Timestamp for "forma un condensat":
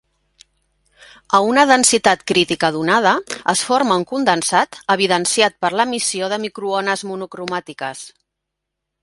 3.67-4.81